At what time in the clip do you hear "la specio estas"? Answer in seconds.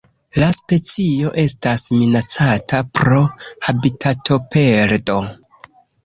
0.41-1.83